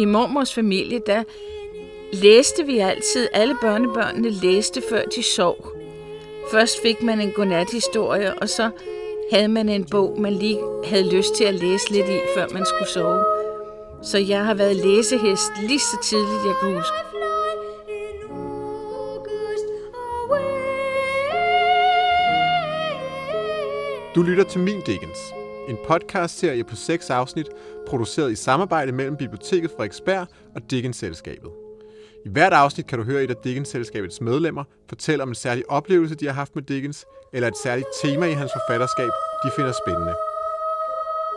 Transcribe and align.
i 0.00 0.04
mormors 0.04 0.54
familie, 0.54 0.98
der 1.06 1.22
læste 2.12 2.66
vi 2.66 2.78
altid, 2.78 3.28
alle 3.32 3.56
børnebørnene 3.60 4.30
læste 4.30 4.82
før 4.90 5.02
de 5.04 5.22
sov. 5.22 5.72
Først 6.50 6.82
fik 6.82 7.02
man 7.02 7.20
en 7.20 7.32
godnathistorie, 7.32 8.34
og 8.34 8.48
så 8.48 8.70
havde 9.32 9.48
man 9.48 9.68
en 9.68 9.86
bog, 9.90 10.20
man 10.20 10.32
lige 10.32 10.58
havde 10.84 11.16
lyst 11.16 11.34
til 11.34 11.44
at 11.44 11.54
læse 11.54 11.90
lidt 11.90 12.08
i, 12.08 12.18
før 12.34 12.46
man 12.52 12.66
skulle 12.66 12.88
sove. 12.88 13.24
Så 14.02 14.18
jeg 14.18 14.44
har 14.44 14.54
været 14.54 14.76
læsehest 14.76 15.52
lige 15.62 15.78
så 15.78 15.96
tidligt, 16.02 16.46
jeg 16.46 16.54
kan 16.60 16.74
huske. 16.74 16.96
Du 24.14 24.22
lytter 24.22 24.44
til 24.44 24.60
Min 24.60 24.80
Dickens, 24.80 25.18
en 25.68 25.76
podcastserie 25.86 26.64
på 26.64 26.76
seks 26.76 27.10
afsnit, 27.10 27.46
produceret 27.86 28.32
i 28.32 28.34
samarbejde 28.34 28.92
mellem 28.92 29.16
Biblioteket 29.16 29.70
Frederiksberg 29.70 30.26
og 30.54 30.70
Dickens-selskabet. 30.70 31.50
I 32.24 32.28
hvert 32.28 32.52
afsnit 32.52 32.86
kan 32.86 32.98
du 32.98 33.04
høre 33.04 33.24
et 33.24 33.30
af 33.30 33.36
Dickens-selskabets 33.44 34.20
medlemmer 34.20 34.64
fortælle 34.88 35.22
om 35.22 35.28
en 35.28 35.34
særlig 35.34 35.70
oplevelse, 35.70 36.14
de 36.14 36.26
har 36.26 36.32
haft 36.32 36.54
med 36.54 36.62
Dickens, 36.62 37.04
eller 37.32 37.48
et 37.48 37.56
særligt 37.56 37.88
tema 38.02 38.26
i 38.26 38.32
hans 38.32 38.52
forfatterskab, 38.52 39.10
de 39.44 39.50
finder 39.56 39.72
spændende. 39.72 40.14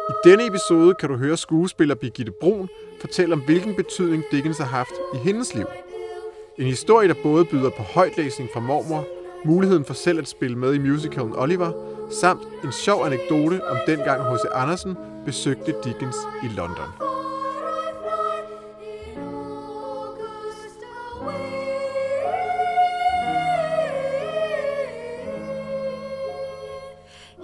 I 0.10 0.14
denne 0.30 0.48
episode 0.48 0.94
kan 0.94 1.10
du 1.10 1.18
høre 1.18 1.38
skuespiller 1.38 1.96
Birgitte 1.96 2.32
Brun 2.42 2.70
fortælle 3.02 3.34
om, 3.34 3.42
hvilken 3.42 3.76
betydning 3.76 4.24
Dickens 4.32 4.58
har 4.58 4.66
haft 4.66 4.94
i 5.14 5.18
hendes 5.18 5.56
liv. 5.56 5.66
En 6.60 6.66
historie, 6.66 7.08
der 7.08 7.16
både 7.24 7.46
byder 7.46 7.70
på 7.70 7.84
højtlæsning 7.84 8.50
fra 8.54 8.60
mormor, 8.60 9.06
muligheden 9.46 9.86
for 9.86 9.94
selv 9.94 10.20
at 10.20 10.28
spille 10.28 10.58
med 10.58 10.74
i 10.74 10.78
musicalen 10.78 11.36
Oliver, 11.36 11.93
samt 12.22 12.42
en 12.64 12.72
sjov 12.72 13.06
anekdote 13.06 13.62
om 13.70 13.78
dengang 13.88 14.22
H.C. 14.22 14.46
Andersen 14.54 14.98
besøgte 15.26 15.76
Dickens 15.84 16.16
i 16.44 16.48
London. 16.48 16.90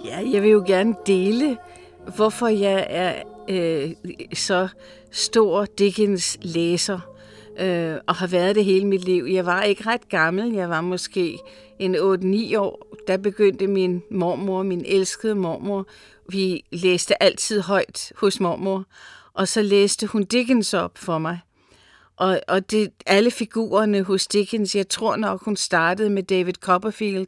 Ja, 0.04 0.18
jeg 0.32 0.42
vil 0.42 0.50
jo 0.50 0.64
gerne 0.66 0.94
dele, 1.06 1.56
hvorfor 2.16 2.48
jeg 2.48 2.86
er 2.90 3.14
øh, 3.48 3.90
så 4.34 4.68
stor 5.10 5.64
Dickens 5.64 6.38
læser 6.42 7.00
øh, 7.60 7.96
og 8.06 8.14
har 8.14 8.26
været 8.26 8.56
det 8.56 8.64
hele 8.64 8.86
mit 8.86 9.04
liv. 9.04 9.24
Jeg 9.24 9.46
var 9.46 9.62
ikke 9.62 9.86
ret 9.86 10.08
gammel, 10.08 10.52
jeg 10.52 10.70
var 10.70 10.80
måske 10.80 11.38
en 11.78 11.96
8-9 11.96 12.58
år. 12.58 12.86
Der 13.06 13.16
begyndte 13.16 13.66
min 13.66 14.02
mormor, 14.10 14.62
min 14.62 14.84
elskede 14.84 15.34
mormor, 15.34 15.86
vi 16.28 16.64
læste 16.72 17.22
altid 17.22 17.60
højt 17.60 18.12
hos 18.16 18.40
mormor, 18.40 18.84
og 19.32 19.48
så 19.48 19.62
læste 19.62 20.06
hun 20.06 20.24
Dickens 20.24 20.74
op 20.74 20.98
for 20.98 21.18
mig. 21.18 21.40
Og, 22.16 22.40
og 22.48 22.70
det, 22.70 22.92
alle 23.06 23.30
figurerne 23.30 24.02
hos 24.02 24.26
Dickens, 24.26 24.74
jeg 24.74 24.88
tror 24.88 25.16
nok, 25.16 25.44
hun 25.44 25.56
startede 25.56 26.10
med 26.10 26.22
David 26.22 26.54
Copperfield, 26.54 27.26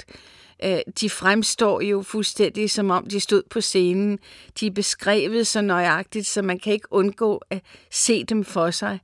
øh, 0.65 0.79
de 1.01 1.11
fremstår 1.11 1.81
jo 1.81 2.03
fuldstændig 2.03 2.71
som 2.71 2.91
om 2.91 3.07
de 3.07 3.21
stod 3.21 3.43
på 3.51 3.61
scenen. 3.61 4.19
De 4.61 4.67
er 4.67 4.71
beskrevet 4.71 5.47
så 5.47 5.61
nøjagtigt, 5.61 6.27
så 6.27 6.43
man 6.43 6.59
kan 6.59 6.73
ikke 6.73 6.93
undgå 6.93 7.43
at 7.51 7.61
se 7.91 8.25
dem 8.25 8.45
for 8.45 8.71
sig. 8.71 8.99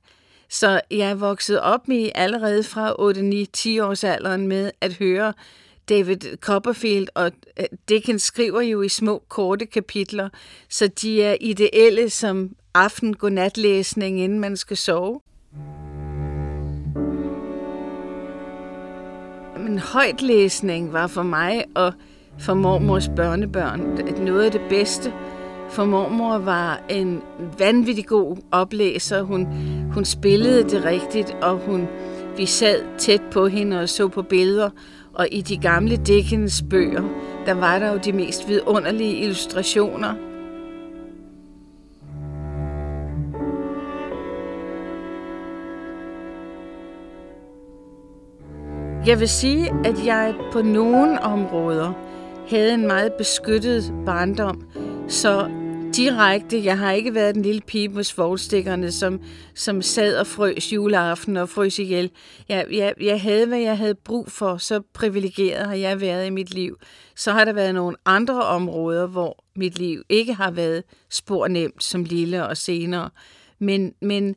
Så 0.49 0.81
jeg 0.91 1.09
er 1.09 1.15
vokset 1.15 1.61
op 1.61 1.87
med 1.87 2.09
allerede 2.15 2.63
fra 2.63 2.91
8-9-10 3.79 3.83
års 3.83 4.03
alderen 4.03 4.47
med 4.47 4.71
at 4.81 4.93
høre 4.93 5.33
David 5.89 6.37
Copperfield, 6.37 7.07
og 7.15 7.31
øh, 7.59 7.65
Dickens 7.89 8.21
skriver 8.21 8.61
jo 8.61 8.81
i 8.81 8.89
små, 8.89 9.23
korte 9.27 9.65
kapitler, 9.65 10.29
så 10.69 10.87
de 10.87 11.23
er 11.23 11.35
ideelle 11.41 12.09
som 12.09 12.55
aften 12.73 13.15
godnatlæsning, 13.15 14.19
inden 14.19 14.39
man 14.39 14.57
skal 14.57 14.77
sove. 14.77 15.21
Men 19.57 19.79
højtlæsning 19.79 20.93
var 20.93 21.07
for 21.07 21.23
mig 21.23 21.65
og 21.75 21.93
for 22.39 22.53
mormors 22.53 23.09
børnebørn 23.15 23.79
noget 24.21 24.43
af 24.43 24.51
det 24.51 24.61
bedste. 24.69 25.13
For 25.69 25.85
mormor 25.85 26.37
var 26.37 26.81
en 26.89 27.21
vanvittig 27.59 28.05
god 28.05 28.37
oplæser. 28.51 29.21
Hun, 29.21 29.45
hun 29.93 30.05
spillede 30.05 30.63
det 30.63 30.85
rigtigt, 30.85 31.37
og 31.41 31.57
hun, 31.57 31.87
vi 32.37 32.45
sad 32.45 32.83
tæt 32.97 33.21
på 33.31 33.47
hende 33.47 33.79
og 33.79 33.89
så 33.89 34.07
på 34.07 34.21
billeder. 34.21 34.69
Og 35.13 35.27
i 35.31 35.41
de 35.41 35.57
gamle 35.57 35.95
Dickens 35.95 36.63
bøger, 36.69 37.03
der 37.45 37.53
var 37.53 37.79
der 37.79 37.91
jo 37.91 37.97
de 37.97 38.13
mest 38.13 38.47
vidunderlige 38.47 39.15
illustrationer– 39.15 40.13
Jeg 49.05 49.19
vil 49.19 49.29
sige, 49.29 49.71
at 49.85 50.05
jeg 50.05 50.33
på 50.51 50.61
nogle 50.61 51.21
områder 51.21 51.93
havde 52.49 52.73
en 52.73 52.87
meget 52.87 53.13
beskyttet 53.13 53.93
barndom, 54.05 54.61
så 55.07 55.49
direkte, 55.95 56.63
jeg 56.63 56.77
har 56.77 56.91
ikke 56.91 57.13
været 57.13 57.35
den 57.35 57.43
lille 57.43 57.61
pige 57.61 57.89
med 57.89 58.03
svoglstikkerne, 58.03 58.91
som, 58.91 59.21
som 59.55 59.81
sad 59.81 60.17
og 60.17 60.27
frøs 60.27 60.73
juleaften 60.73 61.37
og 61.37 61.49
frøs 61.49 61.79
ihjel. 61.79 62.11
Jeg, 62.49 62.65
jeg, 62.71 62.93
jeg 63.01 63.21
havde, 63.21 63.45
hvad 63.45 63.59
jeg 63.59 63.77
havde 63.77 63.95
brug 63.95 64.31
for, 64.31 64.57
så 64.57 64.81
privilegeret 64.93 65.65
har 65.65 65.75
jeg 65.75 66.01
været 66.01 66.27
i 66.27 66.29
mit 66.29 66.53
liv. 66.53 66.77
Så 67.15 67.31
har 67.31 67.45
der 67.45 67.53
været 67.53 67.75
nogle 67.75 67.97
andre 68.05 68.43
områder, 68.43 69.07
hvor 69.07 69.45
mit 69.55 69.79
liv 69.79 70.03
ikke 70.09 70.33
har 70.33 70.51
været 70.51 70.83
spor 71.09 71.47
nemt 71.47 71.83
som 71.83 72.03
lille 72.03 72.47
og 72.47 72.57
senere. 72.57 73.09
Men, 73.59 73.93
men 74.01 74.35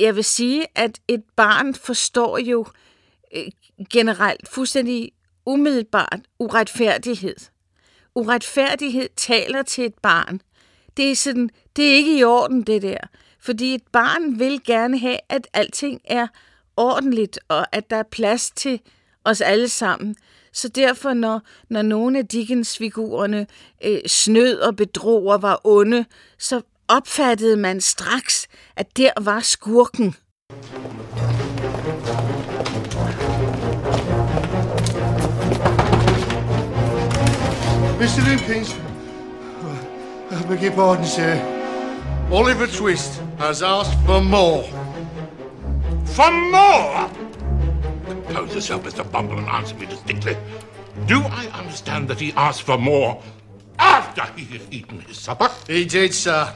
jeg 0.00 0.16
vil 0.16 0.24
sige, 0.24 0.66
at 0.74 1.00
et 1.08 1.22
barn 1.36 1.74
forstår 1.74 2.38
jo 2.38 2.66
øh, 3.36 3.44
generelt 3.92 4.48
fuldstændig 4.48 5.12
umiddelbart 5.46 6.20
uretfærdighed. 6.38 7.36
Uretfærdighed 8.14 9.08
taler 9.16 9.62
til 9.62 9.84
et 9.84 9.94
barn. 10.02 10.40
Det 10.96 11.10
er, 11.10 11.14
sådan, 11.14 11.50
det 11.76 11.90
er 11.90 11.94
ikke 11.94 12.18
i 12.18 12.24
orden, 12.24 12.62
det 12.62 12.82
der. 12.82 12.98
Fordi 13.40 13.74
et 13.74 13.82
barn 13.92 14.38
vil 14.38 14.64
gerne 14.64 14.98
have, 14.98 15.18
at 15.28 15.48
alting 15.52 16.00
er 16.04 16.26
ordentligt, 16.76 17.38
og 17.48 17.76
at 17.76 17.90
der 17.90 17.96
er 17.96 18.02
plads 18.10 18.50
til 18.50 18.80
os 19.24 19.40
alle 19.40 19.68
sammen. 19.68 20.16
Så 20.52 20.68
derfor, 20.68 21.14
når, 21.14 21.40
når 21.68 21.82
nogle 21.82 22.18
af 22.18 22.26
Dickens-figurerne 22.26 23.46
øh, 23.84 23.98
snød 24.06 24.58
og 24.58 24.76
bedrog 24.76 25.26
og 25.26 25.42
var 25.42 25.60
onde, 25.64 26.04
så 26.38 26.60
opfattede 26.88 27.56
man 27.56 27.80
straks, 27.80 28.48
at 28.76 28.96
der 28.96 29.10
var 29.20 29.40
skurken. 29.40 30.14
Mr. 38.00 38.28
Limpkins. 38.28 38.89
I 40.32 40.42
beg 40.44 40.62
your 40.62 40.72
pardon, 40.72 41.04
sir. 41.04 41.34
Oliver 42.30 42.68
Twist 42.68 43.20
has 43.38 43.64
asked 43.64 43.98
for 44.06 44.20
more. 44.20 44.62
For 46.04 46.30
more? 46.30 47.10
Compose 48.26 48.54
yourself, 48.54 48.84
Mr. 48.84 49.10
Bumble, 49.10 49.38
and 49.38 49.48
answer 49.48 49.74
me 49.74 49.86
distinctly. 49.86 50.36
Do 51.06 51.20
I 51.22 51.46
understand 51.48 52.06
that 52.08 52.20
he 52.20 52.32
asked 52.34 52.62
for 52.62 52.78
more 52.78 53.20
after 53.80 54.22
he 54.38 54.44
had 54.44 54.62
eaten 54.72 55.00
his 55.00 55.18
supper? 55.18 55.50
He 55.66 55.84
did, 55.84 56.14
sir. 56.14 56.54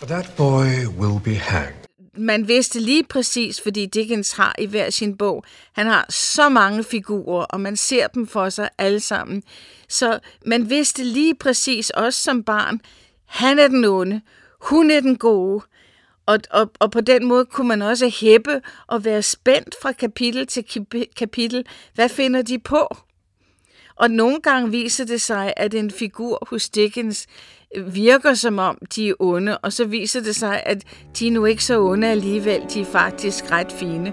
That 0.00 0.34
boy 0.36 0.88
will 0.88 1.20
be 1.20 1.34
hanged. 1.34 1.79
Man 2.14 2.48
vidste 2.48 2.80
lige 2.80 3.04
præcis, 3.04 3.60
fordi 3.60 3.86
Dickens 3.86 4.32
har 4.32 4.54
i 4.58 4.66
hver 4.66 4.90
sin 4.90 5.16
bog, 5.16 5.44
han 5.72 5.86
har 5.86 6.06
så 6.08 6.48
mange 6.48 6.84
figurer, 6.84 7.44
og 7.44 7.60
man 7.60 7.76
ser 7.76 8.06
dem 8.06 8.26
for 8.26 8.48
sig 8.48 8.68
alle 8.78 9.00
sammen. 9.00 9.42
Så 9.88 10.18
man 10.46 10.70
vidste 10.70 11.04
lige 11.04 11.34
præcis, 11.34 11.90
også 11.90 12.22
som 12.22 12.44
barn, 12.44 12.80
han 13.26 13.58
er 13.58 13.68
den 13.68 13.84
onde, 13.84 14.20
hun 14.60 14.90
er 14.90 15.00
den 15.00 15.16
gode. 15.16 15.64
Og, 16.26 16.38
og, 16.50 16.70
og 16.78 16.90
på 16.90 17.00
den 17.00 17.26
måde 17.26 17.44
kunne 17.44 17.68
man 17.68 17.82
også 17.82 18.12
hæppe 18.20 18.60
og 18.86 19.04
være 19.04 19.22
spændt 19.22 19.74
fra 19.82 19.92
kapitel 19.92 20.46
til 20.46 20.86
kapitel. 21.16 21.66
Hvad 21.94 22.08
finder 22.08 22.42
de 22.42 22.58
på? 22.58 22.96
Og 23.96 24.10
nogle 24.10 24.40
gange 24.40 24.70
viser 24.70 25.04
det 25.04 25.20
sig, 25.20 25.54
at 25.56 25.74
en 25.74 25.90
figur 25.90 26.46
hos 26.50 26.68
Dickens 26.68 27.26
virker 27.78 28.34
som 28.34 28.58
om, 28.58 28.78
de 28.96 29.08
er 29.08 29.14
onde, 29.18 29.58
og 29.58 29.72
så 29.72 29.84
viser 29.84 30.20
det 30.20 30.36
sig, 30.36 30.62
at 30.66 30.84
de 31.18 31.26
er 31.26 31.30
nu 31.30 31.44
ikke 31.44 31.64
så 31.64 31.82
onde 31.82 32.06
alligevel, 32.06 32.62
de 32.74 32.80
er 32.80 32.84
faktisk 32.84 33.52
ret 33.52 33.72
fine. 33.72 34.12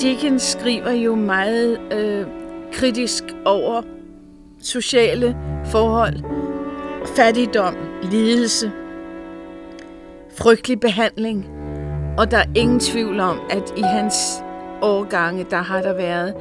Dickens 0.00 0.42
skriver 0.42 0.90
jo 0.90 1.14
meget 1.14 1.92
øh, 1.92 2.26
kritisk 2.72 3.24
over 3.44 3.82
sociale 4.62 5.36
forhold. 5.70 6.22
fattigdom, 7.16 7.76
lidelse, 8.02 8.72
frygtelig 10.38 10.80
behandling, 10.80 11.46
og 12.18 12.30
der 12.30 12.36
er 12.36 12.46
ingen 12.54 12.80
tvivl 12.80 13.20
om, 13.20 13.40
at 13.50 13.72
i 13.76 13.82
hans 13.82 14.14
årgange, 14.82 15.46
der 15.50 15.62
har 15.62 15.82
der 15.82 15.94
været 15.94 16.34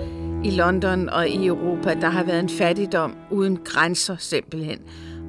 i 0.43 0.51
London 0.51 1.09
og 1.09 1.27
i 1.27 1.47
Europa, 1.47 1.93
der 1.93 2.09
har 2.09 2.23
været 2.23 2.39
en 2.39 2.49
fattigdom 2.49 3.15
uden 3.31 3.57
grænser 3.65 4.15
simpelthen. 4.19 4.79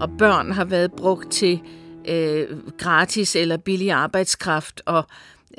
Og 0.00 0.10
børn 0.18 0.52
har 0.52 0.64
været 0.64 0.92
brugt 0.92 1.30
til 1.32 1.60
øh, 2.08 2.46
gratis 2.78 3.36
eller 3.36 3.56
billig 3.56 3.92
arbejdskraft, 3.92 4.82
og 4.86 5.04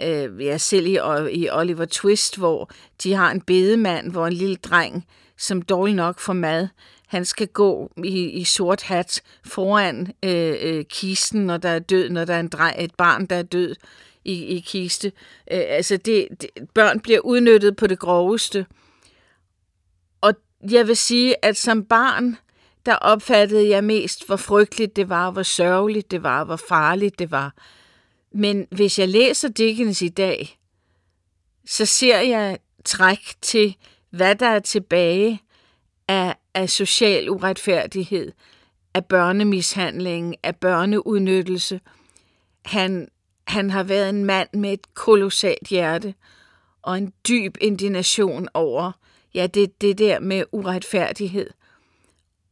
øh, 0.02 0.46
ja, 0.46 0.58
selv 0.58 0.88
i, 0.88 1.00
i 1.32 1.50
Oliver 1.50 1.86
Twist, 1.86 2.38
hvor 2.38 2.70
de 3.04 3.14
har 3.14 3.32
en 3.32 3.42
bedemand, 3.42 4.12
hvor 4.12 4.28
en 4.28 4.34
lille 4.34 4.56
dreng, 4.56 5.08
som 5.38 5.62
dårlig 5.62 5.96
nok 5.96 6.20
får 6.20 6.34
mad, 6.34 6.68
han 7.08 7.26
skal 7.26 7.48
gå 7.48 7.92
i, 8.04 8.30
i 8.30 8.44
sort 8.44 8.84
hat 8.84 9.22
foran 9.46 10.14
øh, 10.24 10.56
øh, 10.62 10.86
kisten, 10.86 11.46
når 11.46 11.58
der 11.58 11.70
er 11.70 11.80
død, 11.80 12.10
når 12.10 12.26
der 12.26 12.34
er 12.34 12.40
en 12.40 12.48
dreng, 12.48 12.84
et 12.84 12.96
barn, 12.96 13.26
der 13.26 13.36
er 13.36 13.44
død 13.44 13.76
i, 14.26 14.46
i 14.46 14.60
kiste. 14.60 15.08
Øh, 15.52 15.64
altså, 15.68 15.98
det, 15.98 16.28
det, 16.42 16.50
børn 16.74 17.00
bliver 17.00 17.20
udnyttet 17.20 17.76
på 17.76 17.88
det 17.88 18.00
groveste. 18.00 18.66
Og 20.22 20.34
jeg 20.72 20.88
vil 20.88 20.98
sige, 20.98 21.46
at 21.46 21.58
som 21.58 21.84
barn, 21.84 22.38
der 22.86 22.96
opfattede 22.96 23.70
jeg 23.70 23.84
mest, 23.84 24.26
hvor 24.26 24.36
frygteligt 24.36 24.96
det 24.96 25.10
var, 25.10 25.32
hvor 25.32 25.44
sørgeligt 25.44 26.12
det 26.12 26.24
var, 26.24 26.44
hvor 26.44 26.56
farligt 26.56 27.20
det 27.20 27.32
var. 27.32 27.54
Men 28.38 28.68
hvis 28.72 29.00
jeg 29.00 29.10
læser 29.10 29.50
Dickens 29.50 30.02
i 30.02 30.10
dag, 30.10 30.60
så 31.66 31.86
ser 31.86 32.20
jeg 32.20 32.58
træk 32.86 33.36
til, 33.42 33.76
hvad 34.10 34.36
der 34.36 34.48
er 34.48 34.60
tilbage 34.60 35.42
af, 36.08 36.36
af 36.54 36.70
social 36.70 37.30
uretfærdighed, 37.30 38.32
af 38.94 39.06
børnemishandling, 39.06 40.36
af 40.44 40.56
børneudnyttelse. 40.56 41.80
Han, 42.66 43.08
han 43.48 43.70
har 43.70 43.84
været 43.84 44.10
en 44.10 44.26
mand 44.26 44.50
med 44.54 44.74
et 44.74 44.94
kolossalt 44.94 45.68
hjerte 45.68 46.14
og 46.82 46.98
en 46.98 47.14
dyb 47.28 47.58
indignation 47.62 48.48
over 48.54 48.92
ja, 49.34 49.48
det, 49.48 49.82
det 49.82 49.98
der 49.98 50.20
med 50.20 50.44
uretfærdighed. 50.52 51.50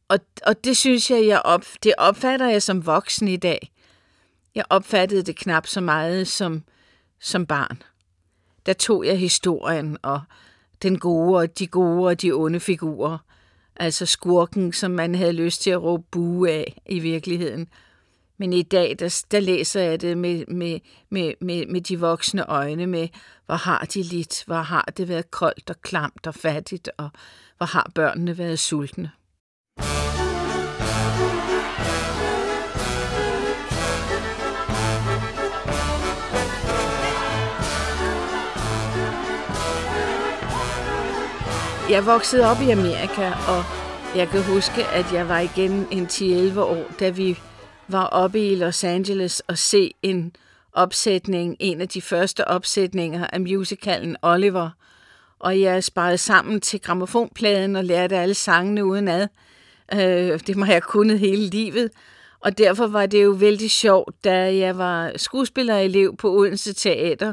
Og, 0.08 0.18
og 0.46 0.64
det 0.64 0.76
synes 0.76 1.10
jeg, 1.10 1.26
jeg 1.26 1.42
op, 1.44 1.64
det 1.82 1.94
opfatter 1.98 2.48
jeg 2.48 2.62
som 2.62 2.86
voksen 2.86 3.28
i 3.28 3.36
dag. 3.36 3.72
Jeg 4.56 4.64
opfattede 4.70 5.22
det 5.22 5.36
knap 5.36 5.66
så 5.66 5.80
meget 5.80 6.28
som, 6.28 6.62
som 7.20 7.46
barn. 7.46 7.82
Der 8.66 8.72
tog 8.72 9.06
jeg 9.06 9.18
historien 9.18 9.98
og 10.02 10.20
den 10.82 10.98
gode 10.98 11.38
og 11.38 11.58
de 11.58 11.66
gode 11.66 12.08
og 12.08 12.22
de 12.22 12.32
onde 12.32 12.60
figurer. 12.60 13.18
Altså 13.76 14.06
skurken, 14.06 14.72
som 14.72 14.90
man 14.90 15.14
havde 15.14 15.32
lyst 15.32 15.62
til 15.62 15.70
at 15.70 15.82
råbe 15.82 16.04
bue 16.10 16.50
af 16.50 16.82
i 16.86 16.98
virkeligheden. 16.98 17.68
Men 18.38 18.52
i 18.52 18.62
dag, 18.62 18.96
der, 18.98 19.24
der 19.30 19.40
læser 19.40 19.80
jeg 19.80 20.00
det 20.00 20.18
med, 20.18 20.46
med, 20.46 20.80
med, 21.10 21.34
med, 21.40 21.66
med 21.66 21.80
de 21.80 22.00
voksne 22.00 22.46
øjne, 22.46 22.86
med 22.86 23.08
hvor 23.46 23.54
har 23.54 23.84
de 23.94 24.02
lidt, 24.02 24.44
hvor 24.46 24.56
har 24.56 24.92
det 24.96 25.08
været 25.08 25.30
koldt 25.30 25.70
og 25.70 25.82
klamt 25.82 26.26
og 26.26 26.34
fattigt, 26.34 26.90
og 26.96 27.10
hvor 27.56 27.66
har 27.66 27.90
børnene 27.94 28.38
været 28.38 28.58
sultne. 28.58 29.10
Jeg 41.90 42.06
voksede 42.06 42.50
op 42.50 42.60
i 42.60 42.70
Amerika, 42.70 43.26
og 43.26 43.64
jeg 44.16 44.28
kan 44.28 44.42
huske, 44.42 44.84
at 44.86 45.12
jeg 45.12 45.28
var 45.28 45.38
igen 45.38 45.86
en 45.90 46.06
10-11 46.06 46.60
år, 46.60 46.92
da 47.00 47.08
vi 47.08 47.38
var 47.88 48.04
oppe 48.04 48.52
i 48.52 48.54
Los 48.54 48.84
Angeles 48.84 49.40
og 49.40 49.58
se 49.58 49.94
en 50.02 50.36
opsætning, 50.72 51.56
en 51.60 51.80
af 51.80 51.88
de 51.88 52.02
første 52.02 52.48
opsætninger 52.48 53.26
af 53.26 53.40
musicalen 53.40 54.16
Oliver. 54.22 54.70
Og 55.38 55.60
jeg 55.60 55.84
sparede 55.84 56.18
sammen 56.18 56.60
til 56.60 56.80
gramofonpladen 56.80 57.76
og 57.76 57.84
lærte 57.84 58.16
alle 58.16 58.34
sangene 58.34 58.84
udenad. 58.84 59.28
Øh, 59.94 60.40
det 60.46 60.56
må 60.56 60.64
jeg 60.64 60.82
kunnet 60.82 61.18
hele 61.18 61.46
livet. 61.46 61.90
Og 62.40 62.58
derfor 62.58 62.86
var 62.86 63.06
det 63.06 63.24
jo 63.24 63.30
vældig 63.30 63.70
sjovt, 63.70 64.24
da 64.24 64.56
jeg 64.56 64.78
var 64.78 65.12
skuespillerelev 65.16 66.16
på 66.16 66.30
Odense 66.30 66.72
Teater 66.72 67.32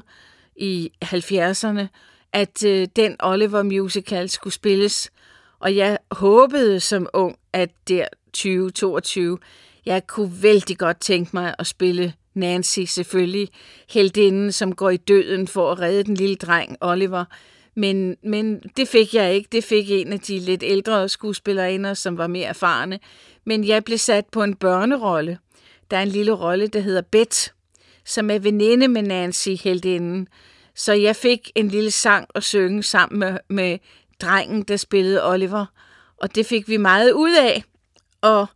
i 0.55 0.91
70'erne, 1.05 1.87
at 2.33 2.65
øh, 2.65 2.87
den 2.95 3.15
Oliver 3.19 3.63
musical 3.63 4.29
skulle 4.29 4.53
spilles. 4.53 5.11
Og 5.59 5.75
jeg 5.75 5.97
håbede 6.11 6.79
som 6.79 7.07
ung, 7.13 7.37
at 7.53 7.69
der 7.87 8.05
2022, 8.33 9.37
jeg 9.85 10.07
kunne 10.07 10.31
vældig 10.41 10.77
godt 10.77 10.99
tænke 10.99 11.29
mig 11.33 11.55
at 11.59 11.67
spille 11.67 12.13
Nancy 12.33 12.79
selvfølgelig, 12.79 13.49
heldinden, 13.89 14.51
som 14.51 14.75
går 14.75 14.89
i 14.89 14.97
døden 14.97 15.47
for 15.47 15.71
at 15.71 15.79
redde 15.79 16.03
den 16.03 16.15
lille 16.15 16.35
dreng 16.35 16.77
Oliver. 16.81 17.25
Men, 17.75 18.17
men 18.23 18.59
det 18.77 18.87
fik 18.87 19.13
jeg 19.13 19.33
ikke. 19.33 19.49
Det 19.51 19.63
fik 19.63 19.91
en 19.91 20.13
af 20.13 20.19
de 20.19 20.39
lidt 20.39 20.63
ældre 20.65 21.09
skuespillerinder, 21.09 21.93
som 21.93 22.17
var 22.17 22.27
mere 22.27 22.45
erfarne. 22.45 22.99
Men 23.45 23.67
jeg 23.67 23.83
blev 23.83 23.97
sat 23.97 24.25
på 24.31 24.43
en 24.43 24.55
børnerolle. 24.55 25.37
Der 25.91 25.97
er 25.97 26.01
en 26.01 26.07
lille 26.07 26.31
rolle, 26.31 26.67
der 26.67 26.79
hedder 26.79 27.01
Bet, 27.01 27.53
som 28.05 28.29
er 28.29 28.39
veninde 28.39 28.87
med 28.87 29.01
Nancy, 29.01 29.49
heldinden. 29.63 30.27
Så 30.75 30.93
jeg 30.93 31.15
fik 31.15 31.51
en 31.55 31.67
lille 31.67 31.91
sang 31.91 32.27
at 32.35 32.43
synge 32.43 32.83
sammen 32.83 33.19
med, 33.19 33.37
med 33.49 33.77
drengen, 34.21 34.63
der 34.63 34.77
spillede 34.77 35.29
Oliver. 35.29 35.65
Og 36.17 36.35
det 36.35 36.45
fik 36.45 36.69
vi 36.69 36.77
meget 36.77 37.11
ud 37.11 37.35
af. 37.35 37.63
Og 38.21 38.47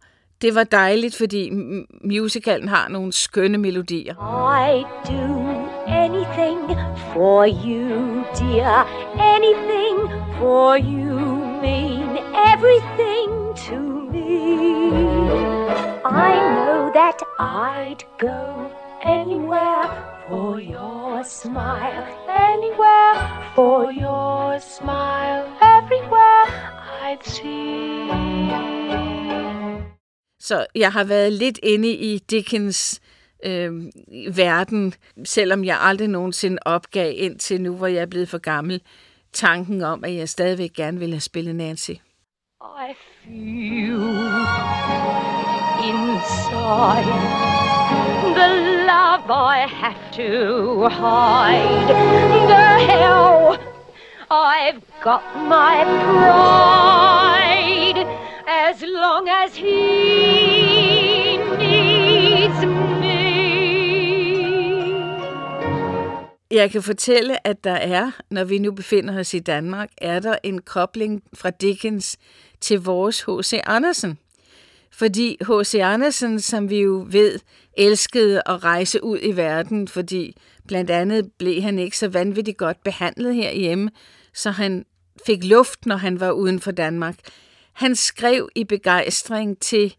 det 0.41 0.55
var 0.55 0.63
dejligt, 0.63 1.15
fordi 1.15 1.51
musicalen 2.03 2.67
har 2.67 2.87
nogle 2.87 3.13
skønne 3.13 3.57
melodier. 3.57 4.13
I 4.71 4.83
do 5.07 5.47
anything 5.87 6.59
for 7.13 7.45
you, 7.45 8.23
dear. 8.39 8.87
Anything 9.35 9.97
for 10.39 10.77
you 10.77 11.15
mean 11.61 12.17
everything 12.53 13.55
to 13.67 13.79
me. 14.11 14.57
I 16.05 16.33
know 16.65 16.91
that 16.93 17.19
I'd 17.39 18.03
go 18.19 18.71
anywhere 19.03 20.16
for 20.29 20.59
your 20.59 21.23
smile. 21.23 22.05
Anywhere 22.27 23.13
for 23.55 23.91
your 23.91 24.59
smile. 24.59 25.45
Everywhere 25.61 26.45
I'd 27.03 27.23
see. 27.25 28.07
Så 30.39 30.65
jeg 30.75 30.91
har 30.91 31.03
været 31.03 31.33
lidt 31.33 31.59
inde 31.63 31.89
i 31.89 32.17
Dickens 32.17 33.01
øh, 33.45 33.71
verden, 34.35 34.93
selvom 35.25 35.65
jeg 35.65 35.77
aldrig 35.81 36.07
nogensinde 36.07 36.57
opgav 36.65 37.13
ind 37.15 37.39
til 37.39 37.61
nu, 37.61 37.75
hvor 37.75 37.87
jeg 37.87 38.01
er 38.01 38.05
blevet 38.05 38.29
for 38.29 38.37
gammel, 38.37 38.81
tanken 39.33 39.81
om, 39.81 40.03
at 40.03 40.15
jeg 40.15 40.29
stadigvæk 40.29 40.73
gerne 40.73 40.99
ville 40.99 41.15
have 41.15 41.21
spillet 41.21 41.55
Nancy. 41.55 41.91
I 42.61 42.93
feel 43.23 44.01
inside 45.89 47.05
the 48.35 48.66
love 49.27 49.37
I 49.39 49.67
have 49.67 50.11
to 50.13 50.87
hide, 50.89 51.87
the 52.53 52.67
hell 52.91 53.57
I've 54.29 54.81
got 55.03 55.23
my 55.35 55.83
pride 56.13 57.99
as 58.47 58.81
long 58.81 59.27
as 59.29 59.55
he 59.55 61.37
needs 61.57 62.65
me. 62.65 63.17
Jeg 66.51 66.71
kan 66.71 66.83
fortælle, 66.83 67.47
at 67.47 67.63
der 67.63 67.71
er, 67.71 68.11
når 68.29 68.43
vi 68.43 68.57
nu 68.59 68.71
befinder 68.71 69.19
os 69.19 69.33
i 69.33 69.39
Danmark, 69.39 69.89
er 69.97 70.19
der 70.19 70.37
en 70.43 70.61
kobling 70.61 71.23
fra 71.33 71.49
Dickens 71.49 72.17
til 72.61 72.83
vores 72.83 73.21
H.C. 73.21 73.59
Andersen. 73.65 74.19
Fordi 74.91 75.37
H.C. 75.41 75.75
Andersen, 75.75 76.39
som 76.39 76.69
vi 76.69 76.77
jo 76.77 77.07
ved, 77.09 77.39
elskede 77.77 78.41
at 78.45 78.63
rejse 78.63 79.03
ud 79.03 79.19
i 79.21 79.31
verden, 79.31 79.87
fordi 79.87 80.37
blandt 80.67 80.89
andet 80.89 81.31
blev 81.37 81.61
han 81.61 81.79
ikke 81.79 81.97
så 81.97 82.07
vanvittigt 82.07 82.57
godt 82.57 82.83
behandlet 82.83 83.35
herhjemme, 83.35 83.91
så 84.33 84.51
han 84.51 84.85
fik 85.25 85.43
luft, 85.43 85.85
når 85.85 85.95
han 85.95 86.19
var 86.19 86.31
uden 86.31 86.59
for 86.59 86.71
Danmark. 86.71 87.15
Han 87.73 87.95
skrev 87.95 88.49
i 88.55 88.63
begejstring 88.63 89.59
til, 89.59 89.95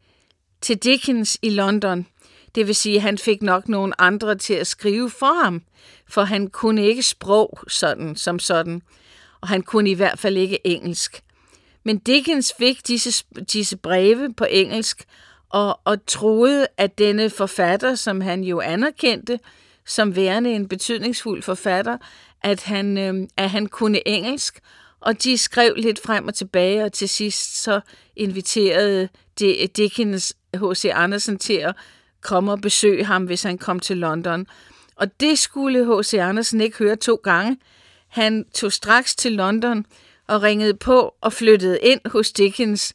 til 0.61 0.77
Dickens 0.77 1.39
i 1.43 1.51
London. 1.51 2.07
Det 2.55 2.67
vil 2.67 2.75
sige, 2.75 2.97
at 2.97 3.03
han 3.03 3.19
fik 3.19 3.43
nok 3.43 3.69
nogle 3.69 4.01
andre 4.01 4.35
til 4.35 4.55
at 4.55 4.67
skrive 4.67 5.11
for 5.11 5.43
ham, 5.45 5.63
for 6.09 6.23
han 6.23 6.47
kunne 6.47 6.87
ikke 6.87 7.03
sprog 7.03 7.59
sådan 7.69 8.17
som 8.17 8.39
sådan, 8.39 8.83
og 9.41 9.49
han 9.49 9.63
kunne 9.63 9.91
i 9.91 9.95
hvert 9.95 10.19
fald 10.19 10.37
ikke 10.37 10.67
engelsk. 10.67 11.23
Men 11.89 11.99
Dickens 11.99 12.53
fik 12.59 12.89
disse, 12.89 13.25
disse 13.53 13.77
breve 13.77 14.35
på 14.35 14.45
engelsk, 14.51 15.05
og, 15.51 15.81
og 15.85 16.07
troede, 16.07 16.67
at 16.77 16.99
denne 16.99 17.31
forfatter, 17.31 17.95
som 17.95 18.21
han 18.21 18.45
jo 18.45 18.61
anerkendte 18.61 19.39
som 19.87 20.17
værende 20.17 20.51
en 20.51 20.69
betydningsfuld 20.69 21.43
forfatter, 21.43 21.97
at 22.43 22.63
han, 22.63 22.99
øh, 22.99 23.29
at 23.37 23.51
han 23.51 23.67
kunne 23.67 24.09
engelsk, 24.09 24.61
og 25.01 25.23
de 25.25 25.39
skrev 25.39 25.75
lidt 25.77 26.03
frem 26.03 26.27
og 26.27 26.35
tilbage, 26.35 26.85
og 26.85 26.93
til 26.93 27.09
sidst 27.09 27.63
så 27.63 27.81
inviterede 28.17 29.09
Dickens 29.77 30.37
H.C. 30.55 30.85
Andersen 30.95 31.39
til 31.39 31.57
at 31.57 31.75
komme 32.21 32.53
og 32.53 32.61
besøge 32.61 33.05
ham, 33.05 33.25
hvis 33.25 33.43
han 33.43 33.59
kom 33.59 33.81
til 33.81 33.97
London. 33.97 34.47
Og 34.97 35.21
det 35.21 35.39
skulle 35.39 35.99
H.C. 35.99 36.15
Andersen 36.15 36.61
ikke 36.61 36.79
høre 36.79 36.97
to 36.97 37.15
gange. 37.15 37.57
Han 38.09 38.45
tog 38.55 38.73
straks 38.73 39.17
til 39.17 39.33
London 39.33 39.85
og 40.29 40.43
ringede 40.43 40.75
på 40.75 41.15
og 41.21 41.33
flyttede 41.33 41.79
ind 41.83 42.01
hos 42.07 42.33
Dickens. 42.33 42.95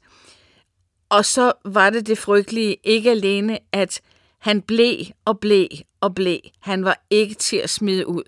Og 1.10 1.26
så 1.26 1.52
var 1.66 1.90
det 1.90 2.08
det 2.08 2.18
frygtelige 2.18 2.78
ikke 2.84 3.12
alene, 3.12 3.60
at 3.72 4.02
han 4.40 4.62
blev 4.62 4.98
og 5.26 5.40
blev 5.40 5.68
og 6.02 6.16
blev. 6.16 6.40
Han 6.60 6.86
var 6.86 7.06
ikke 7.10 7.34
til 7.34 7.58
at 7.58 7.70
smide 7.70 8.08
ud. 8.08 8.24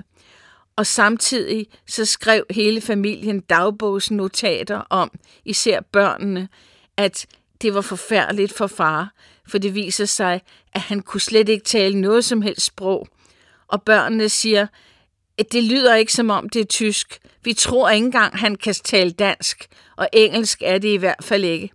Og 0.75 0.85
samtidig 0.85 1.67
så 1.87 2.05
skrev 2.05 2.45
hele 2.49 2.81
familien 2.81 3.39
dagbogsnotater 3.39 4.81
om, 4.89 5.11
især 5.45 5.81
børnene, 5.81 6.47
at 6.97 7.25
det 7.61 7.73
var 7.73 7.81
forfærdeligt 7.81 8.53
for 8.53 8.67
far, 8.67 9.13
for 9.47 9.57
det 9.57 9.75
viser 9.75 10.05
sig, 10.05 10.41
at 10.73 10.81
han 10.81 11.01
kunne 11.01 11.21
slet 11.21 11.49
ikke 11.49 11.65
tale 11.65 12.01
noget 12.01 12.25
som 12.25 12.41
helst 12.41 12.65
sprog. 12.65 13.07
Og 13.67 13.83
børnene 13.83 14.29
siger, 14.29 14.67
at 15.37 15.51
det 15.51 15.63
lyder 15.63 15.95
ikke 15.95 16.13
som 16.13 16.29
om 16.29 16.49
det 16.49 16.61
er 16.61 16.65
tysk. 16.65 17.19
Vi 17.45 17.53
tror 17.53 17.89
ikke 17.89 18.05
engang, 18.05 18.37
han 18.37 18.55
kan 18.55 18.73
tale 18.73 19.11
dansk, 19.11 19.67
og 19.95 20.09
engelsk 20.13 20.61
er 20.65 20.77
det 20.77 20.87
i 20.87 20.95
hvert 20.95 21.23
fald 21.23 21.43
ikke. 21.43 21.69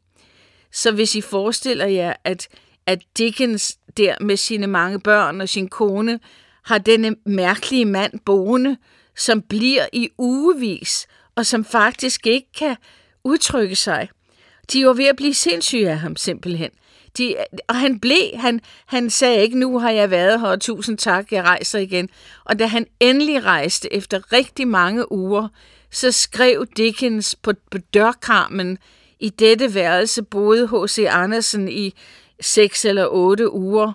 Så 0.72 0.92
hvis 0.92 1.14
I 1.14 1.20
forestiller 1.20 1.86
jer, 1.86 2.12
at, 2.24 2.48
at 2.86 2.98
Dickens 3.18 3.78
der 3.96 4.14
med 4.20 4.36
sine 4.36 4.66
mange 4.66 5.00
børn 5.00 5.40
og 5.40 5.48
sin 5.48 5.68
kone 5.68 6.20
har 6.64 6.78
denne 6.78 7.16
mærkelige 7.26 7.84
mand 7.84 8.20
boende, 8.26 8.76
som 9.16 9.42
bliver 9.42 9.86
i 9.92 10.08
ugevis, 10.18 11.06
og 11.36 11.46
som 11.46 11.64
faktisk 11.64 12.26
ikke 12.26 12.52
kan 12.58 12.76
udtrykke 13.24 13.76
sig. 13.76 14.08
De 14.72 14.86
var 14.86 14.92
ved 14.92 15.06
at 15.06 15.16
blive 15.16 15.34
sindssyge 15.34 15.90
af 15.90 15.98
ham 15.98 16.16
simpelthen. 16.16 16.70
De, 17.18 17.36
og 17.68 17.76
han 17.76 18.00
blev, 18.00 18.30
han, 18.34 18.60
han 18.86 19.10
sagde 19.10 19.42
ikke, 19.42 19.58
nu 19.58 19.78
har 19.78 19.90
jeg 19.90 20.10
været 20.10 20.40
her, 20.40 20.56
tusind 20.56 20.98
tak, 20.98 21.32
jeg 21.32 21.44
rejser 21.44 21.78
igen. 21.78 22.08
Og 22.44 22.58
da 22.58 22.66
han 22.66 22.86
endelig 23.00 23.44
rejste 23.44 23.92
efter 23.92 24.32
rigtig 24.32 24.68
mange 24.68 25.12
uger, 25.12 25.48
så 25.90 26.12
skrev 26.12 26.66
Dickens 26.76 27.34
på, 27.34 27.52
på 27.70 27.78
dørkarmen, 27.78 28.78
i 29.20 29.28
dette 29.28 29.74
værelse 29.74 30.22
boede 30.22 30.68
H.C. 30.68 31.06
Andersen 31.08 31.68
i 31.68 31.94
seks 32.40 32.84
eller 32.84 33.06
otte 33.06 33.52
uger, 33.52 33.92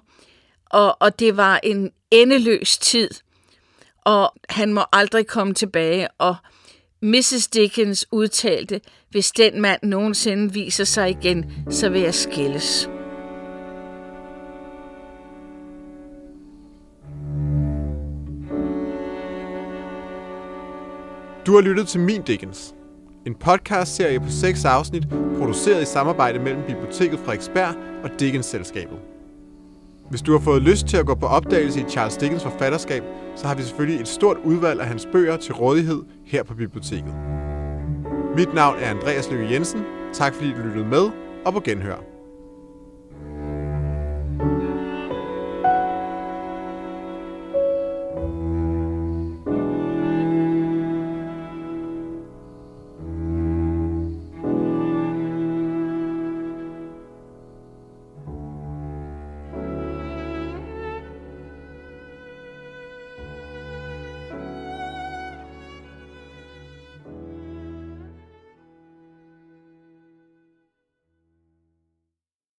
og, 0.66 0.98
og 1.02 1.20
det 1.20 1.38
var 1.38 1.60
en 1.64 1.92
endeløs 2.12 2.78
tid, 2.78 3.10
og 4.06 4.34
han 4.50 4.74
må 4.74 4.84
aldrig 4.94 5.28
komme 5.28 5.54
tilbage, 5.54 6.08
og 6.12 6.36
Mrs. 7.02 7.48
Dickens 7.48 8.06
udtalte, 8.12 8.82
hvis 9.10 9.32
den 9.32 9.62
mand 9.62 9.84
nogensinde 9.84 10.54
viser 10.54 10.84
sig 10.84 11.10
igen, 11.10 11.52
så 11.70 11.90
vil 11.90 12.02
jeg 12.02 12.14
skilles. 12.14 12.90
Du 21.46 21.54
har 21.54 21.62
lyttet 21.62 21.88
til 21.88 22.00
Min 22.00 22.22
Dickens, 22.22 22.76
en 23.26 23.36
podcast-serie 23.36 24.20
på 24.20 24.30
seks 24.30 24.66
afsnit, 24.66 25.08
produceret 25.38 25.82
i 25.82 25.86
samarbejde 25.86 26.40
mellem 26.40 26.64
Biblioteket 26.68 27.20
Frederiksberg 27.20 27.76
og 28.04 28.10
Dickens-selskabet. 28.20 28.98
Hvis 30.10 30.22
du 30.22 30.32
har 30.32 30.40
fået 30.40 30.62
lyst 30.62 30.88
til 30.88 30.98
at 30.98 31.06
gå 31.06 31.16
på 31.16 31.26
opdagelse 31.26 31.80
i 31.82 31.84
Charles 31.90 32.18
Dickens 32.18 32.44
forfatterskab, 32.44 33.04
så 33.36 33.48
har 33.48 33.56
vi 33.56 33.62
selvfølgelig 33.62 34.02
et 34.02 34.08
stort 34.08 34.38
udvalg 34.44 34.82
af 34.82 34.88
hans 34.88 35.08
bøger 35.12 35.38
til 35.38 35.54
rådighed 35.54 36.04
her 36.26 36.44
på 36.44 36.54
biblioteket. 36.54 37.16
Mit 38.36 38.54
navn 38.54 38.78
er 38.80 38.90
Andreas 38.90 39.32
Løkke 39.32 39.54
Jensen. 39.54 39.84
Tak 40.14 40.34
fordi 40.34 40.52
du 40.52 40.58
lyttede 40.58 40.86
med, 40.86 41.10
og 41.46 41.54
på 41.54 41.60
genhør. 41.60 42.15